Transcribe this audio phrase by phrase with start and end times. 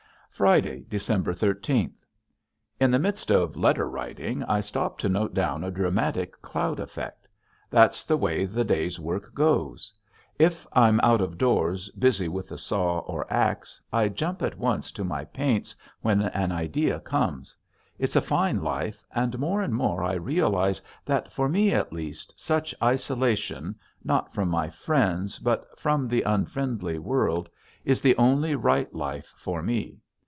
[0.33, 2.03] Friday, December thirteenth.
[2.79, 7.27] In the midst of letter writing I stop to note down a dramatic cloud effect.
[7.69, 9.93] That's the way the day's work goes.
[10.39, 14.91] If I'm out of doors busy with the saw or axe I jump at once
[14.93, 17.55] to my paints when an idea comes.
[17.99, 22.33] It's a fine life and more and more I realize that for me at least
[22.39, 27.47] such isolation not from my friends but from the unfriendly world
[27.85, 29.99] is the only right life for me.